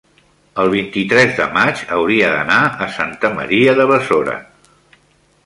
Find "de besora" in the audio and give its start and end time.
3.83-4.37